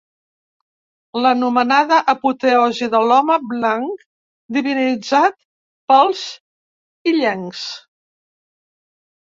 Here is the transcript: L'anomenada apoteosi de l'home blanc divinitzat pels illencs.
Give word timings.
L'anomenada 1.25 1.99
apoteosi 2.13 2.87
de 2.95 3.03
l'home 3.11 3.37
blanc 3.53 4.07
divinitzat 4.57 5.39
pels 5.93 6.27
illencs. 7.15 7.65